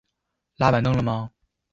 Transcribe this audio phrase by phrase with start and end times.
[0.55, 1.31] 拉板凳了嗎